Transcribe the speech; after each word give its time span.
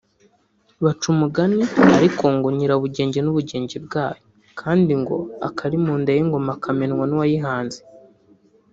baca 0.83 1.05
umugani 1.13 1.61
ariko 1.97 2.23
ngo 2.35 2.47
nyirabugenge 2.55 3.19
n’ubugenge 3.21 3.75
bwayo 3.85 4.21
kandi 4.59 4.91
ngo 5.01 5.15
akari 5.47 5.77
mu 5.83 5.93
nda 6.01 6.11
y’ingoma 6.17 6.51
kamenywa 6.63 7.05
n’uwayihanze 7.07 7.79